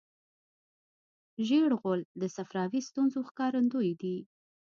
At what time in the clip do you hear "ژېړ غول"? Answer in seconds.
1.47-2.01